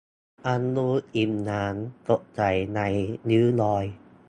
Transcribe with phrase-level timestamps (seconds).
[0.45, 2.87] ยังดูอิ่มน้ำ สดใสไร้
[3.29, 3.85] ริ้วรอย